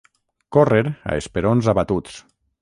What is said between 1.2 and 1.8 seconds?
esperons